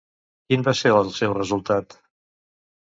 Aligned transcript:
Quin 0.47 0.63
va 0.69 0.73
ser 0.79 0.93
el 1.01 1.13
seu 1.21 1.37
resultat? 1.41 1.99